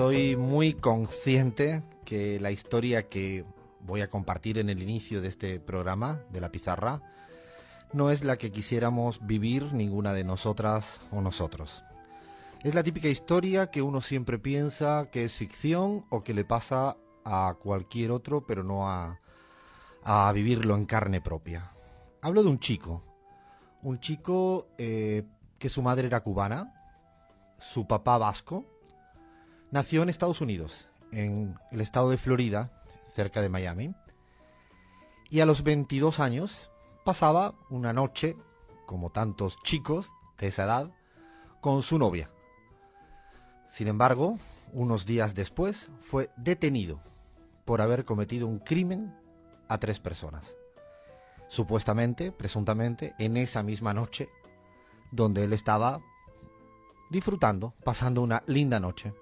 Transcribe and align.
Soy 0.00 0.34
muy 0.34 0.72
consciente 0.72 1.82
que 2.06 2.40
la 2.40 2.50
historia 2.50 3.06
que 3.06 3.44
voy 3.80 4.00
a 4.00 4.08
compartir 4.08 4.56
en 4.56 4.70
el 4.70 4.82
inicio 4.82 5.20
de 5.20 5.28
este 5.28 5.60
programa 5.60 6.22
de 6.32 6.40
la 6.40 6.50
pizarra 6.50 7.02
no 7.92 8.10
es 8.10 8.24
la 8.24 8.38
que 8.38 8.50
quisiéramos 8.50 9.20
vivir 9.26 9.74
ninguna 9.74 10.14
de 10.14 10.24
nosotras 10.24 11.02
o 11.10 11.20
nosotros. 11.20 11.82
Es 12.64 12.74
la 12.74 12.82
típica 12.82 13.08
historia 13.08 13.66
que 13.66 13.82
uno 13.82 14.00
siempre 14.00 14.38
piensa 14.38 15.10
que 15.12 15.24
es 15.24 15.34
ficción 15.34 16.06
o 16.08 16.24
que 16.24 16.32
le 16.32 16.46
pasa 16.46 16.96
a 17.26 17.56
cualquier 17.62 18.10
otro, 18.10 18.46
pero 18.46 18.64
no 18.64 18.88
a, 18.88 19.20
a 20.02 20.32
vivirlo 20.32 20.76
en 20.76 20.86
carne 20.86 21.20
propia. 21.20 21.68
Hablo 22.22 22.42
de 22.42 22.48
un 22.48 22.58
chico, 22.58 23.04
un 23.82 24.00
chico 24.00 24.66
eh, 24.78 25.24
que 25.58 25.68
su 25.68 25.82
madre 25.82 26.06
era 26.06 26.20
cubana, 26.20 26.72
su 27.58 27.86
papá 27.86 28.16
vasco, 28.16 28.79
nació 29.70 30.02
en 30.02 30.08
Estados 30.08 30.40
Unidos, 30.40 30.86
en 31.12 31.56
el 31.70 31.80
estado 31.80 32.10
de 32.10 32.16
Florida, 32.16 32.70
cerca 33.08 33.40
de 33.40 33.48
Miami, 33.48 33.94
y 35.30 35.40
a 35.40 35.46
los 35.46 35.62
22 35.62 36.20
años 36.20 36.70
pasaba 37.04 37.54
una 37.70 37.92
noche, 37.92 38.36
como 38.86 39.10
tantos 39.10 39.58
chicos 39.62 40.12
de 40.38 40.48
esa 40.48 40.64
edad, 40.64 40.90
con 41.60 41.82
su 41.82 41.98
novia. 41.98 42.30
Sin 43.68 43.86
embargo, 43.86 44.38
unos 44.72 45.06
días 45.06 45.34
después 45.34 45.90
fue 46.00 46.30
detenido 46.36 46.98
por 47.64 47.80
haber 47.80 48.04
cometido 48.04 48.48
un 48.48 48.58
crimen 48.58 49.14
a 49.68 49.78
tres 49.78 50.00
personas. 50.00 50.56
Supuestamente, 51.46 52.32
presuntamente, 52.32 53.14
en 53.18 53.36
esa 53.36 53.62
misma 53.62 53.94
noche 53.94 54.28
donde 55.12 55.44
él 55.44 55.52
estaba 55.52 56.00
disfrutando, 57.10 57.74
pasando 57.84 58.22
una 58.22 58.42
linda 58.46 58.80
noche 58.80 59.12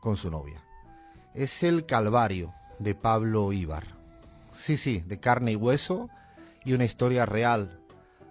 con 0.00 0.16
su 0.16 0.30
novia. 0.30 0.62
Es 1.34 1.62
el 1.62 1.86
Calvario 1.86 2.52
de 2.78 2.94
Pablo 2.94 3.52
Ibar. 3.52 3.86
Sí, 4.52 4.76
sí, 4.76 5.00
de 5.06 5.20
carne 5.20 5.52
y 5.52 5.56
hueso 5.56 6.08
y 6.64 6.72
una 6.72 6.84
historia 6.84 7.26
real, 7.26 7.80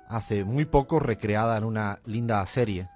hace 0.08 0.44
muy 0.44 0.66
poco 0.66 1.00
recreada 1.00 1.58
en 1.58 1.64
una 1.64 2.00
linda 2.06 2.46
serie, 2.46 2.90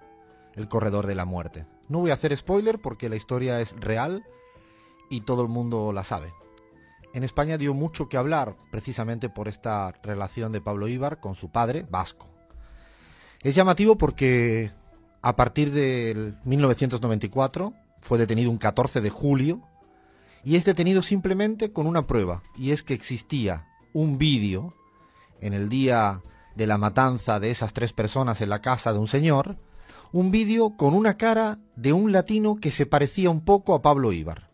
El 0.56 0.68
Corredor 0.68 1.08
de 1.08 1.16
la 1.16 1.26
Muerte. 1.26 1.66
No 1.88 2.00
voy 2.00 2.12
a 2.12 2.16
hacer 2.16 2.36
spoiler 2.36 2.80
porque 2.80 3.10
la 3.10 3.16
historia 3.16 3.62
es 3.62 3.80
real 3.80 4.24
y 5.10 5.22
todo 5.22 5.44
el 5.44 5.50
mundo 5.50 5.94
la 5.94 6.04
sabe. 6.04 6.34
En 7.14 7.24
España 7.24 7.58
dio 7.58 7.74
mucho 7.74 8.10
que 8.10 8.18
hablar 8.18 8.58
precisamente 8.72 9.30
por 9.30 9.48
esta 9.48 9.92
relación 10.02 10.52
de 10.52 10.62
Pablo 10.62 10.88
Ibar 10.88 11.20
con 11.20 11.36
su 11.36 11.50
padre, 11.50 11.86
vasco. 11.90 12.28
Es 13.42 13.54
llamativo 13.54 13.98
porque 13.98 14.72
a 15.22 15.36
partir 15.36 15.72
del 15.72 16.38
1994 16.44 17.74
fue 18.04 18.20
detenido 18.20 18.52
un 18.52 18.58
14 18.58 19.02
de 19.02 19.10
julio 19.10 19.62
y 20.44 20.58
es 20.58 20.66
detenido 20.66 21.02
simplemente 21.02 21.72
con 21.72 21.88
una 21.88 22.06
prueba 22.06 22.44
y 22.56 22.72
es 22.72 22.84
que 22.84 22.94
existía 22.94 23.66
un 23.94 24.18
vídeo 24.18 24.76
en 25.40 25.54
el 25.54 25.70
día 25.70 26.22
de 26.56 26.68
la 26.68 26.78
matanza 26.78 27.40
de 27.40 27.50
esas 27.50 27.74
tres 27.74 27.94
personas 27.94 28.42
en 28.42 28.50
la 28.50 28.62
casa 28.62 28.92
de 28.92 29.00
un 29.00 29.08
señor, 29.08 29.58
un 30.12 30.32
vídeo 30.32 30.76
con 30.76 30.94
una 30.94 31.18
cara 31.18 31.60
de 31.76 31.94
un 31.94 32.12
latino 32.12 32.58
que 32.58 32.72
se 32.72 32.86
parecía 32.86 33.30
un 33.30 33.42
poco 33.42 33.74
a 33.74 33.82
Pablo 33.82 34.12
Ibar. 34.12 34.50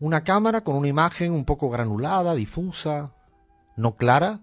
Una 0.00 0.24
cámara 0.24 0.62
con 0.62 0.76
una 0.76 0.88
imagen 0.88 1.32
un 1.32 1.44
poco 1.44 1.70
granulada, 1.70 2.34
difusa, 2.34 3.12
no 3.76 3.96
clara, 3.96 4.40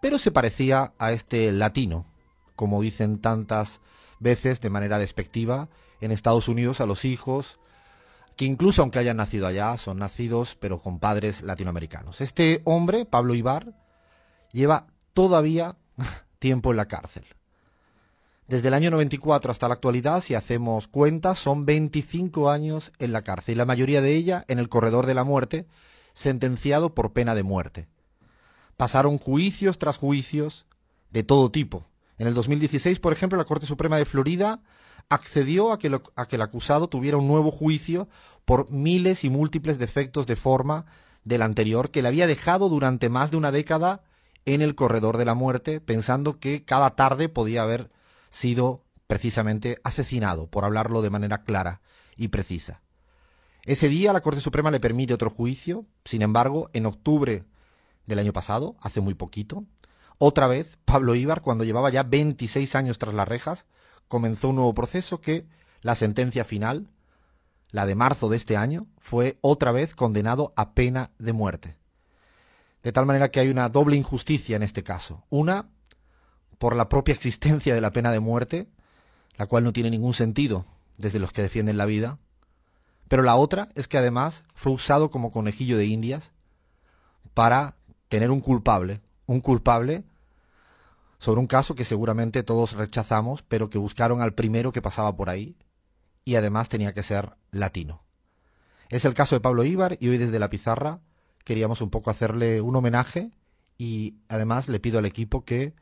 pero 0.00 0.18
se 0.18 0.30
parecía 0.30 0.94
a 0.98 1.12
este 1.12 1.50
latino, 1.52 2.06
como 2.54 2.80
dicen 2.80 3.18
tantas 3.20 3.80
veces 4.20 4.60
de 4.60 4.70
manera 4.70 4.98
despectiva 4.98 5.68
en 6.00 6.12
Estados 6.12 6.48
Unidos 6.48 6.80
a 6.80 6.86
los 6.86 7.04
hijos, 7.04 7.58
que 8.36 8.44
incluso 8.44 8.82
aunque 8.82 8.98
hayan 8.98 9.18
nacido 9.18 9.46
allá, 9.46 9.76
son 9.76 9.98
nacidos 9.98 10.56
pero 10.58 10.78
con 10.78 10.98
padres 10.98 11.42
latinoamericanos. 11.42 12.20
Este 12.20 12.62
hombre, 12.64 13.04
Pablo 13.04 13.34
Ibar, 13.34 13.74
lleva 14.52 14.86
todavía 15.12 15.76
tiempo 16.38 16.70
en 16.70 16.76
la 16.76 16.88
cárcel. 16.88 17.24
Desde 18.50 18.66
el 18.68 18.74
año 18.74 18.90
94 18.90 19.52
hasta 19.52 19.68
la 19.68 19.74
actualidad, 19.74 20.22
si 20.22 20.34
hacemos 20.34 20.88
cuentas, 20.88 21.38
son 21.38 21.66
25 21.66 22.50
años 22.50 22.90
en 22.98 23.12
la 23.12 23.22
cárcel 23.22 23.54
y 23.54 23.58
la 23.58 23.64
mayoría 23.64 24.00
de 24.00 24.16
ella 24.16 24.44
en 24.48 24.58
el 24.58 24.68
corredor 24.68 25.06
de 25.06 25.14
la 25.14 25.22
muerte, 25.22 25.66
sentenciado 26.14 26.92
por 26.92 27.12
pena 27.12 27.36
de 27.36 27.44
muerte. 27.44 27.86
Pasaron 28.76 29.18
juicios 29.18 29.78
tras 29.78 29.98
juicios 29.98 30.66
de 31.10 31.22
todo 31.22 31.50
tipo. 31.50 31.86
En 32.18 32.26
el 32.26 32.34
2016, 32.34 32.98
por 32.98 33.12
ejemplo, 33.12 33.38
la 33.38 33.44
Corte 33.44 33.66
Suprema 33.66 33.98
de 33.98 34.04
Florida 34.04 34.60
accedió 35.10 35.72
a 35.72 35.78
que, 35.78 36.00
a 36.16 36.26
que 36.26 36.36
el 36.36 36.42
acusado 36.42 36.88
tuviera 36.88 37.18
un 37.18 37.28
nuevo 37.28 37.50
juicio 37.50 38.08
por 38.46 38.70
miles 38.70 39.24
y 39.24 39.30
múltiples 39.30 39.78
defectos 39.78 40.26
de 40.26 40.36
forma 40.36 40.86
del 41.24 41.42
anterior 41.42 41.90
que 41.90 42.00
le 42.00 42.08
había 42.08 42.26
dejado 42.26 42.68
durante 42.68 43.10
más 43.10 43.30
de 43.30 43.36
una 43.36 43.52
década 43.52 44.02
en 44.46 44.62
el 44.62 44.74
corredor 44.74 45.18
de 45.18 45.26
la 45.26 45.34
muerte, 45.34 45.80
pensando 45.80 46.38
que 46.38 46.64
cada 46.64 46.90
tarde 46.96 47.28
podía 47.28 47.62
haber 47.62 47.90
sido 48.30 48.84
precisamente 49.06 49.80
asesinado, 49.84 50.46
por 50.46 50.64
hablarlo 50.64 51.02
de 51.02 51.10
manera 51.10 51.42
clara 51.42 51.82
y 52.16 52.28
precisa. 52.28 52.80
Ese 53.64 53.88
día 53.88 54.12
la 54.12 54.20
Corte 54.20 54.40
Suprema 54.40 54.70
le 54.70 54.80
permite 54.80 55.12
otro 55.12 55.28
juicio, 55.28 55.84
sin 56.04 56.22
embargo, 56.22 56.70
en 56.72 56.86
octubre 56.86 57.44
del 58.06 58.18
año 58.20 58.32
pasado, 58.32 58.76
hace 58.80 59.00
muy 59.00 59.14
poquito, 59.14 59.64
otra 60.22 60.48
vez 60.48 60.76
Pablo 60.84 61.14
Ibar, 61.14 61.40
cuando 61.40 61.64
llevaba 61.64 61.88
ya 61.88 62.02
26 62.02 62.74
años 62.74 62.98
tras 62.98 63.14
las 63.14 63.26
rejas, 63.26 63.64
comenzó 64.06 64.50
un 64.50 64.56
nuevo 64.56 64.74
proceso 64.74 65.22
que 65.22 65.46
la 65.80 65.94
sentencia 65.94 66.44
final, 66.44 66.90
la 67.70 67.86
de 67.86 67.94
marzo 67.94 68.28
de 68.28 68.36
este 68.36 68.58
año, 68.58 68.86
fue 68.98 69.38
otra 69.40 69.72
vez 69.72 69.94
condenado 69.94 70.52
a 70.56 70.74
pena 70.74 71.10
de 71.18 71.32
muerte. 71.32 71.78
De 72.82 72.92
tal 72.92 73.06
manera 73.06 73.30
que 73.30 73.40
hay 73.40 73.48
una 73.48 73.70
doble 73.70 73.96
injusticia 73.96 74.56
en 74.56 74.62
este 74.62 74.82
caso. 74.82 75.24
Una, 75.30 75.70
por 76.58 76.76
la 76.76 76.90
propia 76.90 77.14
existencia 77.14 77.74
de 77.74 77.80
la 77.80 77.92
pena 77.92 78.12
de 78.12 78.20
muerte, 78.20 78.68
la 79.38 79.46
cual 79.46 79.64
no 79.64 79.72
tiene 79.72 79.88
ningún 79.88 80.12
sentido 80.12 80.66
desde 80.98 81.18
los 81.18 81.32
que 81.32 81.40
defienden 81.40 81.78
la 81.78 81.86
vida, 81.86 82.18
pero 83.08 83.22
la 83.22 83.36
otra 83.36 83.70
es 83.74 83.88
que 83.88 83.96
además 83.96 84.44
fue 84.54 84.72
usado 84.72 85.10
como 85.10 85.32
conejillo 85.32 85.78
de 85.78 85.86
indias 85.86 86.32
para 87.32 87.76
tener 88.10 88.30
un 88.30 88.42
culpable, 88.42 89.00
un 89.24 89.40
culpable 89.40 90.04
sobre 91.20 91.38
un 91.38 91.46
caso 91.46 91.74
que 91.74 91.84
seguramente 91.84 92.42
todos 92.42 92.72
rechazamos, 92.72 93.42
pero 93.42 93.68
que 93.68 93.76
buscaron 93.78 94.22
al 94.22 94.32
primero 94.32 94.72
que 94.72 94.80
pasaba 94.80 95.14
por 95.14 95.28
ahí 95.28 95.54
y 96.24 96.36
además 96.36 96.70
tenía 96.70 96.94
que 96.94 97.02
ser 97.02 97.36
latino. 97.50 98.02
Es 98.88 99.04
el 99.04 99.12
caso 99.12 99.36
de 99.36 99.40
Pablo 99.40 99.62
Ibar 99.62 99.98
y 100.00 100.08
hoy 100.08 100.16
desde 100.16 100.38
la 100.38 100.48
pizarra 100.48 101.00
queríamos 101.44 101.82
un 101.82 101.90
poco 101.90 102.10
hacerle 102.10 102.62
un 102.62 102.74
homenaje 102.74 103.30
y 103.76 104.16
además 104.28 104.68
le 104.68 104.80
pido 104.80 104.98
al 104.98 105.04
equipo 105.04 105.44
que 105.44 105.74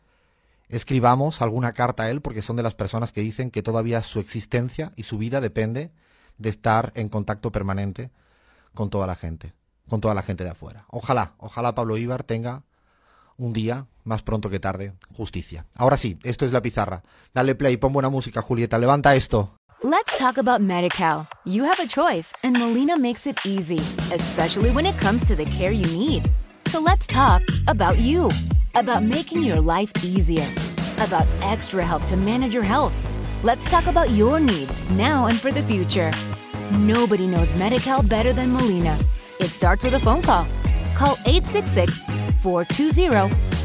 escribamos 0.68 1.40
alguna 1.40 1.72
carta 1.72 2.02
a 2.02 2.10
él 2.10 2.20
porque 2.20 2.42
son 2.42 2.56
de 2.56 2.64
las 2.64 2.74
personas 2.74 3.12
que 3.12 3.20
dicen 3.20 3.52
que 3.52 3.62
todavía 3.62 4.02
su 4.02 4.18
existencia 4.18 4.92
y 4.96 5.04
su 5.04 5.18
vida 5.18 5.40
depende 5.40 5.92
de 6.36 6.48
estar 6.48 6.92
en 6.96 7.08
contacto 7.08 7.52
permanente 7.52 8.10
con 8.74 8.90
toda 8.90 9.06
la 9.06 9.14
gente, 9.14 9.54
con 9.88 10.00
toda 10.00 10.14
la 10.14 10.22
gente 10.22 10.42
de 10.42 10.50
afuera. 10.50 10.84
Ojalá, 10.88 11.34
ojalá 11.38 11.76
Pablo 11.76 11.96
Ibar 11.96 12.24
tenga 12.24 12.64
un 13.38 13.52
día, 13.52 13.86
más 14.08 14.22
pronto 14.22 14.50
que 14.50 14.58
tarde, 14.58 14.94
justicia. 15.14 15.66
Ahora 15.76 15.96
sí, 15.96 16.18
esto 16.24 16.44
es 16.44 16.52
la 16.52 16.62
pizarra. 16.62 17.04
Dale 17.32 17.54
play, 17.54 17.76
pon 17.76 17.92
buena 17.92 18.08
música, 18.08 18.42
Julieta, 18.42 18.78
levanta 18.78 19.14
esto. 19.14 19.54
Let's 19.82 20.16
talk 20.16 20.38
about 20.38 20.60
MediCal. 20.60 21.28
You 21.44 21.64
have 21.64 21.80
a 21.80 21.86
choice, 21.86 22.32
and 22.42 22.58
Molina 22.58 22.98
makes 22.98 23.28
it 23.28 23.36
easy, 23.44 23.78
especially 24.12 24.70
when 24.70 24.86
it 24.86 24.98
comes 24.98 25.24
to 25.26 25.36
the 25.36 25.44
care 25.44 25.70
you 25.70 25.86
need. 25.96 26.28
So 26.68 26.80
let's 26.80 27.06
talk 27.06 27.42
about 27.68 27.98
you. 28.00 28.28
about 28.74 29.02
making 29.02 29.42
your 29.42 29.60
life 29.60 29.90
easier, 30.04 30.46
about 30.98 31.26
extra 31.42 31.84
help 31.84 32.04
to 32.06 32.16
manage 32.16 32.54
your 32.54 32.62
health. 32.62 32.96
Let's 33.42 33.66
talk 33.66 33.86
about 33.86 34.10
your 34.10 34.40
needs 34.40 34.88
now 34.90 35.26
and 35.26 35.40
for 35.40 35.52
the 35.52 35.62
future. 35.62 36.12
Nobody 36.72 37.26
knows 37.26 37.56
Medi 37.58 37.78
better 38.08 38.32
than 38.32 38.52
Molina. 38.52 38.98
It 39.40 39.48
starts 39.48 39.84
with 39.84 39.94
a 39.94 40.00
phone 40.00 40.22
call. 40.22 40.46
Call 40.94 41.16
866 41.26 42.02
420 42.42 43.47